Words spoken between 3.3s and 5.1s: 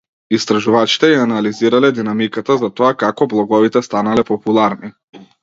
блоговите станале популарни.